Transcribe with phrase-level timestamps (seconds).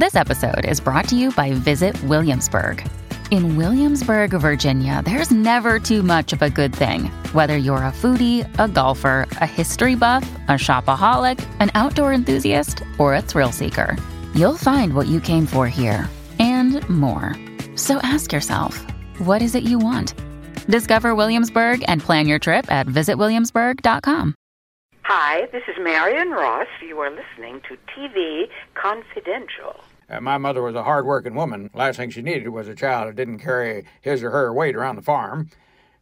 [0.00, 2.82] This episode is brought to you by Visit Williamsburg.
[3.30, 7.10] In Williamsburg, Virginia, there's never too much of a good thing.
[7.34, 13.14] Whether you're a foodie, a golfer, a history buff, a shopaholic, an outdoor enthusiast, or
[13.14, 13.94] a thrill seeker,
[14.34, 16.08] you'll find what you came for here
[16.38, 17.36] and more.
[17.76, 18.78] So ask yourself,
[19.18, 20.14] what is it you want?
[20.66, 24.34] Discover Williamsburg and plan your trip at visitwilliamsburg.com.
[25.02, 26.68] Hi, this is Marion Ross.
[26.80, 29.76] You are listening to TV Confidential.
[30.10, 31.70] Uh, my mother was a hard-working woman.
[31.72, 34.96] Last thing she needed was a child that didn't carry his or her weight around
[34.96, 35.50] the farm.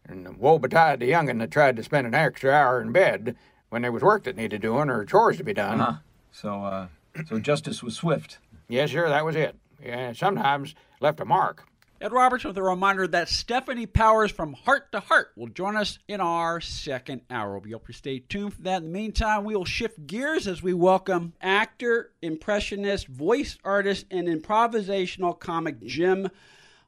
[0.06, 3.36] And woe betide the young'un that tried to spend an extra hour in bed
[3.68, 5.80] when there was work that needed doing or chores to be done.
[5.80, 5.98] Uh-huh.
[6.32, 6.88] So, uh,
[7.26, 8.38] so justice was swift.
[8.68, 9.56] Yes, sir, that was it.
[9.84, 11.64] Yeah, sometimes left a mark.
[12.00, 15.98] Ed Roberts with a reminder that Stefanie Powers from Hart to Hart will join us
[16.06, 17.58] in our second hour.
[17.58, 18.82] We hope you stay tuned for that.
[18.82, 24.28] In the meantime, we will shift gears as we welcome actor, impressionist, voice artist, and
[24.28, 26.28] improvisational comic Jim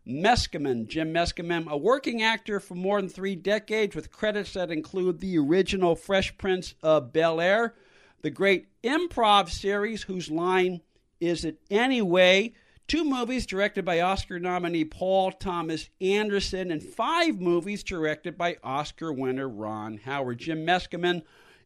[0.07, 0.87] Meskimen.
[0.87, 5.39] Jim Meskimen, a working actor for more than three decades with credits that include the
[5.39, 7.75] original Fresh Prince of Bel Air,
[8.23, 10.83] the great improv series whose line
[11.19, 12.53] is it anyway?
[12.91, 19.13] Two movies directed by Oscar nominee Paul Thomas Anderson, and five movies directed by Oscar
[19.13, 20.39] winner Ron Howard.
[20.39, 21.23] Jim Meskimen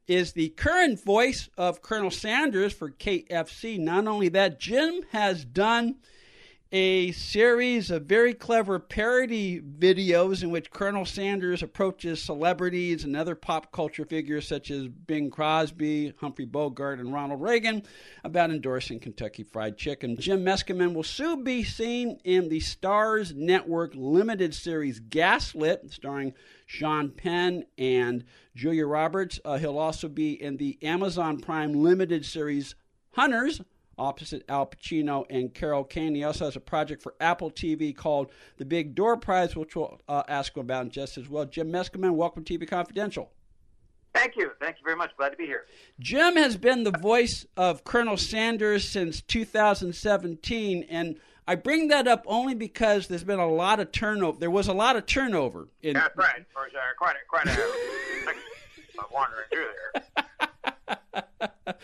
[0.06, 3.78] is the current voice of Colonel Sanders for KFC.
[3.78, 5.95] Not only that, Jim has done
[6.75, 13.36] a series of very clever parody videos in which Colonel Sanders approaches celebrities and other
[13.36, 17.84] pop culture figures such as Bing Crosby, Humphrey Bogart, and Ronald Reagan
[18.25, 20.17] about endorsing Kentucky Fried Chicken.
[20.17, 26.34] Jim Meskimen will soon be seen in the Starz Network limited series Gaslit, starring
[26.67, 28.25] Sean Penn and
[28.56, 29.39] Julia Roberts.
[29.45, 32.75] Uh, he'll also be in the Amazon Prime limited series
[33.12, 33.61] Hunters
[33.98, 36.14] opposite Al Pacino and Carol Kane.
[36.14, 40.00] He also has a project for Apple TV called The Big Door Prize, which we'll
[40.08, 41.44] uh, ask him about in just as well.
[41.44, 43.30] Jim Meskimen, welcome to TV Confidential.
[44.14, 44.52] Thank you.
[44.60, 45.10] Thank you very much.
[45.16, 45.64] Glad to be here.
[45.98, 51.18] Jim has been the voice of Colonel Sanders since 2017, and
[51.48, 54.38] I bring that up only because there's been a lot of turnover.
[54.38, 55.68] There was a lot of turnover.
[55.83, 56.44] In, That's right.
[56.52, 57.74] For uh, quite a, quite a,
[59.12, 60.04] wandering through there.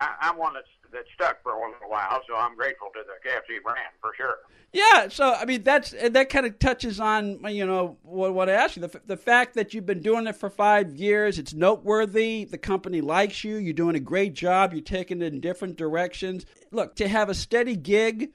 [0.00, 3.28] I, am one that's that stuck for a little while, so I'm grateful to the
[3.28, 4.38] KFC brand for sure.
[4.72, 8.52] Yeah, so I mean that's that kind of touches on you know what, what I
[8.52, 11.38] asked you the the fact that you've been doing it for five years.
[11.38, 12.44] It's noteworthy.
[12.44, 13.56] The company likes you.
[13.56, 14.74] You're doing a great job.
[14.74, 16.44] You're taking it in different directions.
[16.70, 18.30] Look, to have a steady gig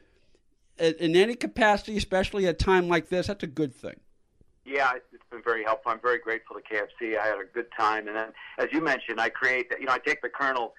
[0.80, 4.00] in any capacity, especially at a time like this, that's a good thing.
[4.66, 5.92] Yeah, it's been very helpful.
[5.92, 7.18] I'm very grateful to KFC.
[7.20, 9.68] I had a good time, and then, as you mentioned, I create.
[9.78, 10.74] You know, I take the Colonel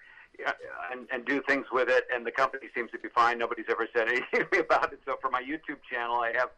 [0.92, 2.04] and, and do things with it.
[2.14, 3.38] And the company seems to be fine.
[3.38, 5.00] Nobody's ever said anything about it.
[5.04, 6.50] So for my YouTube channel, I have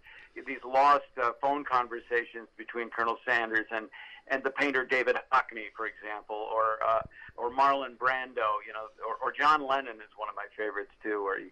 [0.46, 3.88] these lost uh, phone conversations between Colonel Sanders and
[4.28, 7.00] and the painter David Hockney, for example, or uh,
[7.36, 11.22] or Marlon Brando, you know, or, or John Lennon is one of my favorites too,
[11.22, 11.46] where he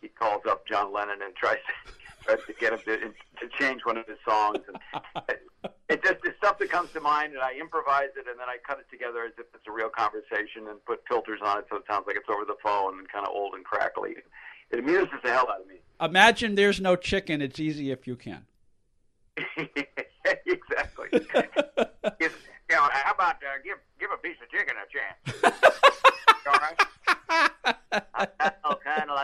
[0.00, 1.92] he calls up John Lennon and tries to
[2.24, 2.96] tries to get him to
[3.46, 4.58] to change one of his songs.
[4.68, 8.48] And it just it's stuff that comes to mind, and I improvise it, and then
[8.48, 11.66] I cut it together as if it's a real conversation, and put filters on it
[11.68, 14.14] so it sounds like it's over the phone and kind of old and crackly.
[14.70, 15.80] It amuses the hell out of me.
[16.00, 17.42] Imagine there's no chicken.
[17.42, 18.46] It's easy if you can.
[20.46, 21.08] exactly.
[21.12, 22.28] you
[22.70, 25.18] know, how about uh, give give a piece of chicken a chance?
[26.46, 26.78] All right.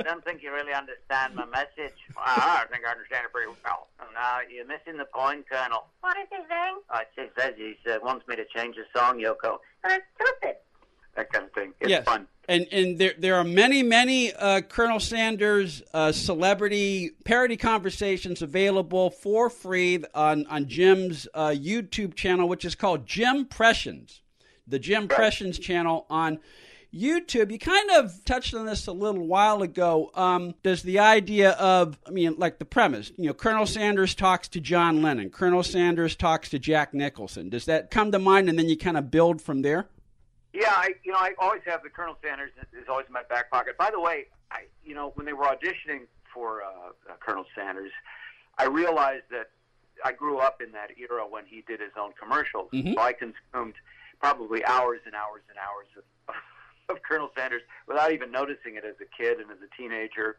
[0.06, 1.94] Colonel, I don't think you really understand my message.
[2.14, 3.88] Well, I think I understand it pretty well.
[4.14, 5.86] No, you're missing the point, Colonel.
[6.00, 6.78] What is he saying?
[6.90, 9.58] Oh, it says he uh, wants me to change the song, Yoko.
[9.82, 10.56] That's stupid.
[11.16, 11.72] That kind of thing.
[11.80, 12.04] It's yes.
[12.04, 12.26] fun.
[12.48, 19.10] And and there there are many many uh, Colonel Sanders uh, celebrity parody conversations available
[19.10, 24.20] for free on on Jim's uh, YouTube channel, which is called JimPressions,
[24.66, 25.10] the Jim right.
[25.16, 26.38] Pressions channel on
[26.94, 30.10] YouTube, you kind of touched on this a little while ago.
[30.14, 34.48] Um, does the idea of, I mean, like the premise, you know, Colonel Sanders talks
[34.48, 37.48] to John Lennon, Colonel Sanders talks to Jack Nicholson.
[37.48, 39.88] Does that come to mind, and then you kind of build from there?
[40.52, 43.50] Yeah, I, you know, I always have the Colonel Sanders is always in my back
[43.50, 43.76] pocket.
[43.76, 46.68] By the way, I, you know, when they were auditioning for uh,
[47.10, 47.92] uh, Colonel Sanders,
[48.56, 49.50] I realized that
[50.04, 52.94] I grew up in that era when he did his own commercials, mm-hmm.
[52.94, 53.74] so I consumed
[54.18, 56.04] probably hours and hours and hours of
[56.88, 60.38] of Colonel Sanders without even noticing it as a kid and as a teenager.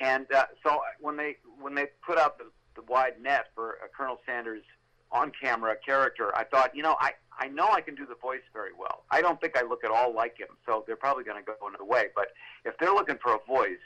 [0.00, 3.88] And uh, so when they when they put out the, the wide net for a
[3.96, 4.62] Colonel Sanders
[5.10, 8.40] on camera character, I thought, you know, I I know I can do the voice
[8.52, 9.04] very well.
[9.10, 11.54] I don't think I look at all like him, so they're probably going to go
[11.66, 12.06] another way.
[12.14, 12.28] But
[12.64, 13.84] if they're looking for a voice,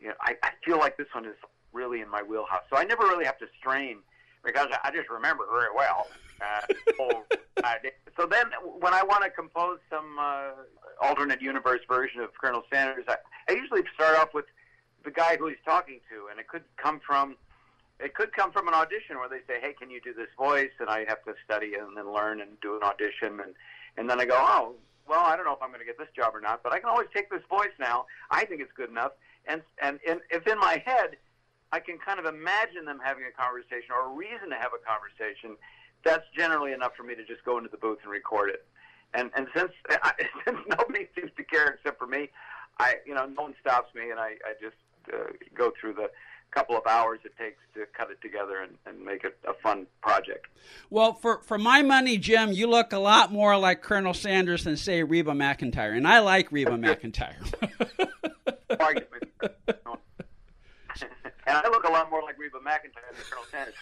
[0.00, 1.36] you know, I, I feel like this one is
[1.72, 2.62] really in my wheelhouse.
[2.70, 3.98] So I never really have to strain
[4.44, 6.06] because I just remember very well.
[6.40, 6.60] Uh,
[8.16, 8.46] so then,
[8.80, 10.50] when I want to compose some uh,
[11.00, 13.16] alternate universe version of Colonel Sanders, I,
[13.48, 14.46] I usually start off with
[15.04, 17.36] the guy who he's talking to, and it could come from
[18.00, 20.72] it could come from an audition where they say, "Hey, can you do this voice?"
[20.80, 23.54] and I have to study and then learn and do an audition, and
[23.96, 24.74] and then I go, "Oh,
[25.06, 26.80] well, I don't know if I'm going to get this job or not, but I
[26.80, 28.06] can always take this voice now.
[28.30, 29.12] I think it's good enough."
[29.46, 31.16] And and, and if in my head
[31.72, 34.82] I can kind of imagine them having a conversation or a reason to have a
[34.84, 35.56] conversation,
[36.04, 38.66] that's generally enough for me to just go into the booth and record it.
[39.14, 40.12] And and since I,
[40.44, 42.28] since nobody seems to care except for me,
[42.78, 44.76] I you know no one stops me, and I I just
[45.12, 46.10] uh, go through the
[46.52, 49.86] couple of hours it takes to cut it together and, and make it a fun
[50.02, 50.46] project.
[50.90, 54.76] Well, for, for my money, Jim, you look a lot more like Colonel Sanders than,
[54.76, 55.96] say, Reba McEntire.
[55.96, 57.42] And I like Reba McEntire.
[61.56, 63.74] and I look a lot more like Reba McEntire than Colonel Sanders.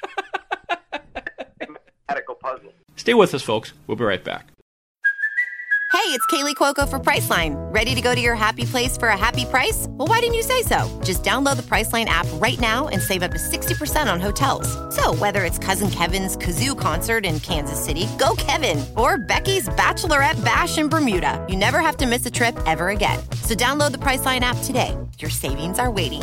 [2.08, 2.72] Mathematical puzzle.
[2.96, 3.72] Stay with us, folks.
[3.86, 4.46] We'll be right back.
[5.92, 7.54] Hey, it's Kaley Cuoco for Priceline.
[7.74, 9.86] Ready to go to your happy place for a happy price?
[9.90, 11.00] Well, why didn't you say so?
[11.04, 14.68] Just download the Priceline app right now and save up to 60% on hotels.
[14.94, 20.42] So, whether it's Cousin Kevin's Kazoo concert in Kansas City, go Kevin, or Becky's Bachelorette
[20.44, 23.18] Bash in Bermuda, you never have to miss a trip ever again.
[23.42, 24.96] So, download the Priceline app today.
[25.18, 26.22] Your savings are waiting.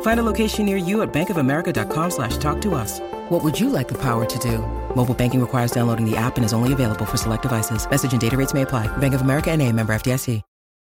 [0.00, 2.98] Find a location near you at bankofamerica.com slash talk to us.
[3.28, 4.58] What would you like the power to do?
[4.96, 7.88] Mobile banking requires downloading the app and is only available for select devices.
[7.88, 8.88] Message and data rates may apply.
[8.98, 10.42] Bank of America and a member FDIC.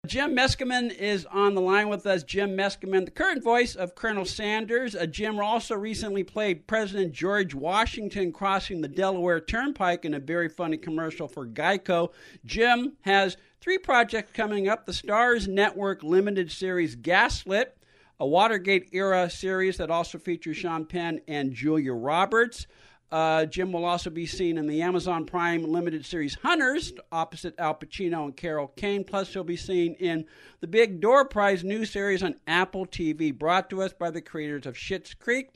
[0.06, 2.22] Jim Meskimen is on the line with us.
[2.22, 4.94] Jim Meskimen, the current voice of Colonel Sanders.
[4.94, 10.48] Uh, Jim also recently played President George Washington crossing the Delaware Turnpike in a very
[10.48, 12.12] funny commercial for Geico.
[12.44, 17.76] Jim has three projects coming up the Starz Network limited series Gaslit,
[18.20, 22.66] a Watergate era series that also features Sean Penn and Julia Roberts.
[23.10, 27.74] Uh, Jim will also be seen in the Amazon Prime limited series Hunters, opposite Al
[27.74, 29.02] Pacino and Carol Kane.
[29.02, 30.26] Plus, he'll be seen in
[30.60, 34.66] the Big Door Prize new series on Apple TV, brought to us by the creators
[34.66, 35.50] of Schitt's Creek.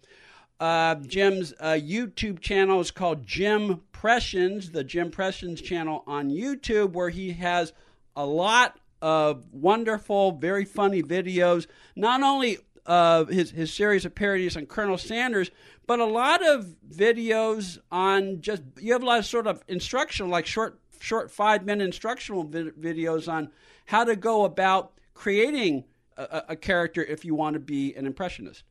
[0.61, 7.11] Uh, Jim's uh, YouTube channel is called Jim Pressions, the JimPressions channel on YouTube, where
[7.11, 7.73] he has
[8.17, 11.66] a lot of wonderful, very funny videos.
[11.94, 15.50] Not only uh, his his series of parodies on Colonel Sanders,
[15.87, 20.31] but a lot of videos on just you have a lot of sort of instructional,
[20.31, 23.50] like short short five minute instructional vi- videos on
[23.87, 25.84] how to go about creating
[26.16, 28.62] a, a, character if you want to be an impressionist.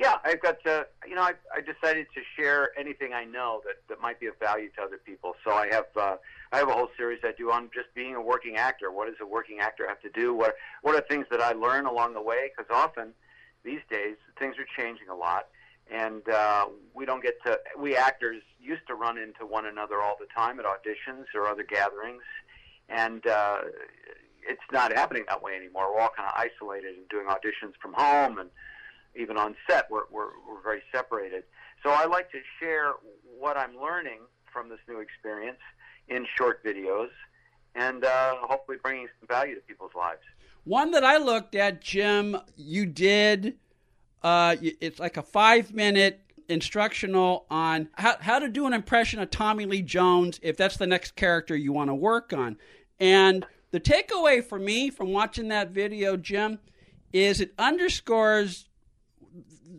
[0.00, 3.82] Yeah, I've got to, you know, I, I decided to share anything I know that,
[3.90, 5.34] that might be of value to other people.
[5.44, 6.16] So I have uh,
[6.52, 8.90] I have a whole series I do on just being a working actor.
[8.90, 10.32] What does a working actor have to do?
[10.34, 12.48] What what are things that I learn along the way?
[12.48, 13.12] Because often
[13.62, 15.48] these days things are changing a lot,
[15.92, 17.58] and uh, we don't get to.
[17.78, 21.62] We actors used to run into one another all the time at auditions or other
[21.62, 22.22] gatherings,
[22.88, 23.58] and uh,
[24.48, 25.92] it's not happening that way anymore.
[25.94, 28.48] We're all kind of isolated and doing auditions from home and
[29.16, 31.44] even on set, we're, we're, we're very separated.
[31.82, 32.92] So I like to share
[33.38, 34.20] what I'm learning
[34.52, 35.58] from this new experience
[36.08, 37.08] in short videos
[37.74, 40.20] and uh, hopefully bringing some value to people's lives.
[40.64, 43.56] One that I looked at, Jim, you did,
[44.22, 49.30] uh, it's like a five minute instructional on how, how to do an impression of
[49.30, 52.56] Tommy Lee Jones if that's the next character you want to work on.
[52.98, 56.58] And the takeaway for me from watching that video, Jim,
[57.12, 58.68] is it underscores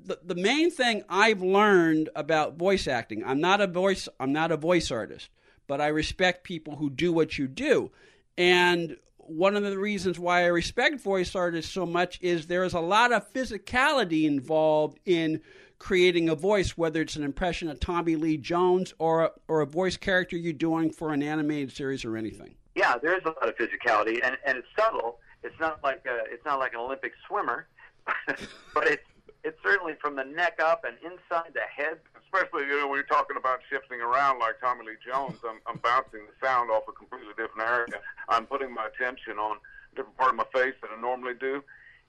[0.06, 4.52] the, the main thing I've learned about voice acting, I'm not a voice I'm not
[4.52, 5.30] a voice artist,
[5.68, 7.92] but I respect people who do what you do.
[8.38, 12.74] And one of the reasons why I respect voice artists so much is there is
[12.74, 15.42] a lot of physicality involved in
[15.80, 19.66] creating a voice, whether it's an impression of Tommy Lee Jones or a, or a
[19.66, 22.56] voice character you're doing for an animated series or anything.
[22.76, 25.20] Yeah, there's a lot of physicality, and, and it's subtle.
[25.44, 27.68] It's not like a, it's not like an Olympic swimmer,
[28.28, 29.04] but it's
[29.44, 31.98] it's certainly from the neck up and inside the head.
[32.24, 35.78] Especially you know, when you're talking about shifting around like Tommy Lee Jones, I'm, I'm
[35.78, 38.00] bouncing the sound off a completely different area.
[38.30, 41.64] I'm putting my attention on a different part of my face than I normally do,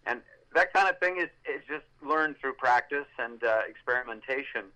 [0.07, 0.21] and
[0.55, 4.71] that kind of thing is, is just learned through practice and uh, experimentation.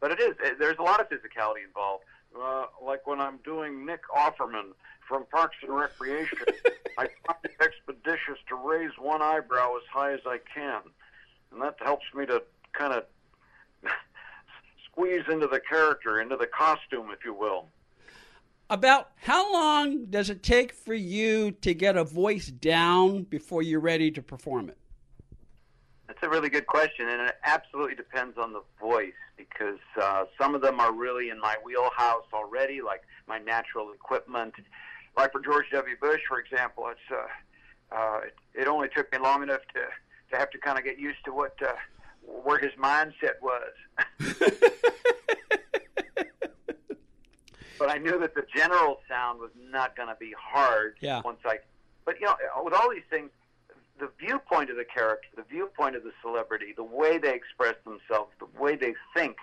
[0.00, 2.04] But it is, it, there's a lot of physicality involved.
[2.36, 4.72] Uh, like when I'm doing Nick Offerman
[5.08, 6.38] from Parks and Recreation,
[6.98, 10.80] I find it expeditious to raise one eyebrow as high as I can.
[11.52, 12.42] And that helps me to
[12.72, 13.04] kind of
[14.90, 17.66] squeeze into the character, into the costume, if you will.
[18.68, 23.80] About how long does it take for you to get a voice down before you're
[23.80, 24.78] ready to perform it?
[26.06, 30.54] That's a really good question, and it absolutely depends on the voice because uh, some
[30.54, 34.54] of them are really in my wheelhouse already, like my natural equipment.
[35.16, 35.96] Like for George W.
[36.00, 39.80] Bush, for example, it's uh, uh, it, it only took me long enough to
[40.30, 41.72] to have to kind of get used to what uh,
[42.42, 43.72] where his mindset was.
[47.78, 51.22] but I knew that the general sound was not going to be hard Yeah.
[51.24, 51.58] once I.
[52.04, 53.30] But you know, with all these things,
[53.98, 58.32] the viewpoint of the character, the viewpoint of the celebrity, the way they express themselves,
[58.38, 59.36] the way they think,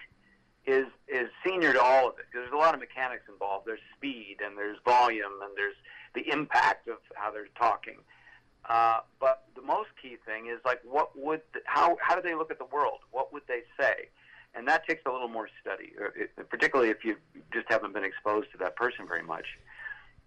[0.66, 2.26] is is senior to all of it.
[2.32, 3.66] 'Cause there's a lot of mechanics involved.
[3.68, 5.76] There's speed and there's volume and there's
[6.14, 7.98] the impact of how they're talking.
[8.70, 12.52] Uh, but the most key thing is like, what would how how do they look
[12.52, 13.00] at the world?
[13.12, 14.10] What would they say?
[14.56, 17.16] And that takes a little more study, uh, particularly if you
[17.54, 19.46] just haven't been exposed to that person very much.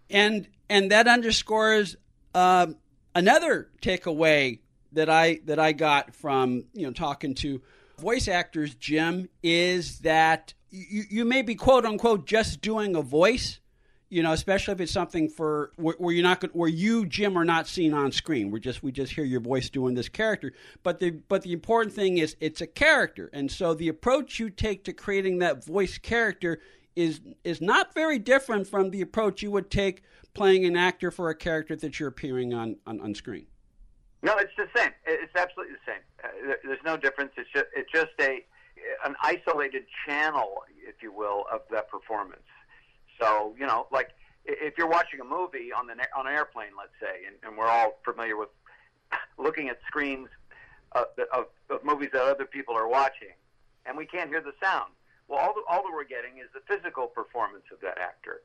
[0.09, 1.95] and and that underscores
[2.33, 2.77] um,
[3.15, 4.59] another takeaway
[4.93, 7.61] that I that I got from you know talking to
[7.97, 13.59] voice actors, Jim, is that you, you may be quote unquote just doing a voice,
[14.11, 17.45] you know, especially if it's something for where, where you're not where you Jim are
[17.45, 18.51] not seen on screen.
[18.51, 20.51] We're just we just hear your voice doing this character.
[20.83, 24.49] But the but the important thing is it's a character, and so the approach you
[24.49, 26.59] take to creating that voice character
[26.93, 30.03] is is not very different from the approach you would take
[30.33, 33.47] playing an actor for a character that you're appearing on on, on screen.
[34.23, 34.91] No, it's the same.
[35.07, 36.01] It's absolutely the same.
[36.21, 37.31] Uh, there- there's no difference.
[37.37, 38.45] It's just it's just a
[39.05, 42.41] an isolated channel, if you will, of that performance.
[43.21, 44.09] So you know, like
[44.45, 47.67] if you're watching a movie on the on an airplane, let's say, and, and we're
[47.67, 48.49] all familiar with
[49.37, 50.27] looking at screens
[50.93, 53.35] of, of, of movies that other people are watching,
[53.85, 54.91] and we can't hear the sound.
[55.27, 58.41] Well, all, the, all that we're getting is the physical performance of that actor.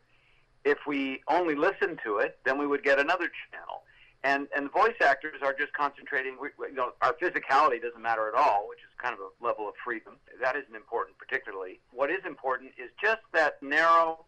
[0.65, 3.83] If we only listen to it, then we would get another channel.
[4.25, 6.37] And and voice actors are just concentrating.
[6.41, 9.69] We, you know, our physicality doesn't matter at all, which is kind of a level
[9.69, 10.15] of freedom.
[10.41, 11.81] That isn't important, particularly.
[11.93, 14.25] What is important is just that narrow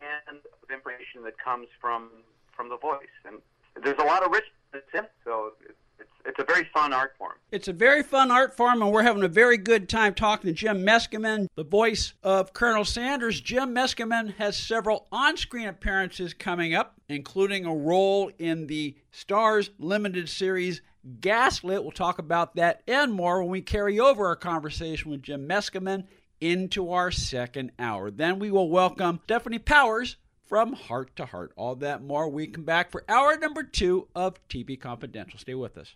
[0.00, 2.10] and of information that comes from
[2.54, 3.14] from the voice.
[3.24, 3.38] And
[3.82, 5.78] there's a lot of richness in it, so it's
[6.24, 7.32] it's a very fun art form.
[7.50, 10.52] It's a very fun art form, and we're having a very good time talking to
[10.52, 13.40] Jim Meskimen, the voice of Colonel Sanders.
[13.40, 19.70] Jim Meskimen has several on screen appearances coming up, including a role in the Starz
[19.78, 20.82] limited series
[21.20, 21.82] Gaslit.
[21.82, 26.04] We'll talk about that and more when we carry over our conversation with Jim Meskimen
[26.40, 28.10] into our second hour.
[28.10, 30.16] Then we will welcome Stefanie Powers
[30.46, 31.52] from Hart to Hart.
[31.56, 32.28] All that more.
[32.28, 35.38] We come back for hour number two of TV Confidential.
[35.38, 35.94] Stay with us.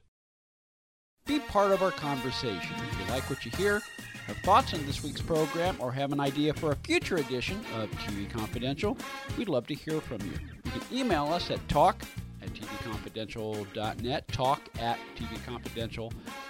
[1.26, 2.74] Be part of our conversation.
[2.76, 3.80] If you like what you hear,
[4.26, 7.90] have thoughts on this week's program, or have an idea for a future edition of
[7.92, 8.96] TV Confidential,
[9.38, 10.32] we'd love to hear from you.
[10.64, 12.02] You can email us at talk
[12.42, 16.12] at tvconfidential.net, talk at tvconfidential.net.